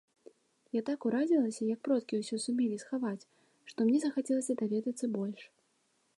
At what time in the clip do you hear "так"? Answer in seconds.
0.87-0.99